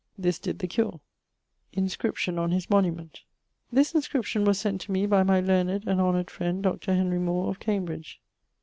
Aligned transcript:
This 0.17 0.39
did 0.39 0.57
the 0.57 0.67
cure. 0.67 0.99
Inscription 1.73 2.39
on 2.39 2.49
his 2.49 2.71
monument. 2.71 3.21
This 3.71 3.93
inscription 3.93 4.45
was 4.45 4.57
sent 4.57 4.81
to 4.81 4.91
me 4.91 5.05
by 5.05 5.21
my 5.21 5.39
learned 5.41 5.87
and 5.87 6.01
honoured 6.01 6.31
friend, 6.31 6.63
Dr. 6.63 6.95
Henry 6.95 7.19
More, 7.19 7.51
of 7.51 7.59
Cambridge. 7.59 8.19